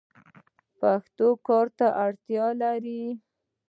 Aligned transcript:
پښتو 0.79 1.27
کار 1.47 1.67
ته 1.77 1.87
اړتیا 2.05 2.47
لري. 2.61 3.03